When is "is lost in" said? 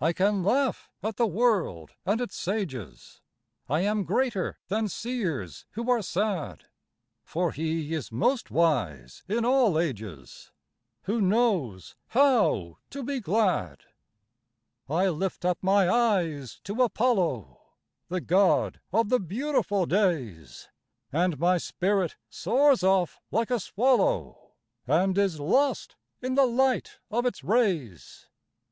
25.16-26.34